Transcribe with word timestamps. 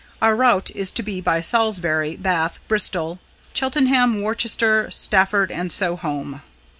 Our 0.19 0.35
route 0.35 0.71
is 0.71 0.89
to 0.93 1.03
be 1.03 1.21
by 1.21 1.41
Salisbury, 1.41 2.15
Bath, 2.15 2.57
Bristol, 2.67 3.19
Cheltenham, 3.53 4.23
Worcester, 4.23 4.89
Stafford; 4.89 5.51
and 5.51 5.71
so 5.71 5.95
home." 5.95 6.41